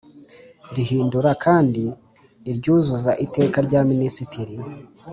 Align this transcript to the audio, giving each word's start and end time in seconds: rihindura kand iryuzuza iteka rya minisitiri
rihindura 0.75 1.31
kand 1.43 1.73
iryuzuza 2.51 3.11
iteka 3.25 3.57
rya 3.67 3.81
minisitiri 3.89 4.55